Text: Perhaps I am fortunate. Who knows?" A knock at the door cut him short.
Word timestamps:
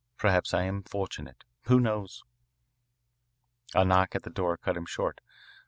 Perhaps 0.17 0.51
I 0.51 0.63
am 0.63 0.81
fortunate. 0.81 1.43
Who 1.65 1.79
knows?" 1.79 2.23
A 3.75 3.85
knock 3.85 4.15
at 4.15 4.23
the 4.23 4.31
door 4.31 4.57
cut 4.57 4.75
him 4.75 4.87
short. 4.87 5.21